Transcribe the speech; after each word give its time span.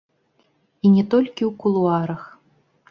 І 0.87 0.93
не 0.95 1.03
толькі 1.13 1.43
ў 1.49 1.53
кулуарах. 1.63 2.21